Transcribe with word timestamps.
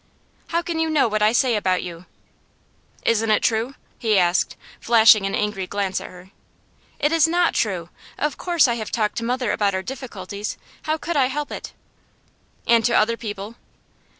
'How 0.47 0.63
can 0.63 0.79
you 0.79 0.89
know 0.89 1.07
what 1.07 1.21
I 1.21 1.31
say 1.31 1.55
about 1.55 1.83
you?' 1.83 2.07
'Isn't 3.05 3.29
it 3.29 3.43
true?' 3.43 3.75
he 3.99 4.17
asked, 4.17 4.57
flashing 4.79 5.27
an 5.27 5.35
angry 5.35 5.67
glance 5.67 6.01
at 6.01 6.09
her. 6.09 6.31
'It 6.97 7.11
is 7.11 7.27
not 7.27 7.53
true. 7.53 7.89
Of 8.17 8.35
course 8.35 8.67
I 8.67 8.73
have 8.77 8.89
talked 8.89 9.17
to 9.17 9.23
mother 9.23 9.51
about 9.51 9.75
our 9.75 9.83
difficulties; 9.83 10.57
how 10.89 10.97
could 10.97 11.17
I 11.17 11.27
help 11.27 11.51
it?' 11.51 11.73
'And 12.65 12.83
to 12.85 12.93
other 12.97 13.15
people. 13.15 13.57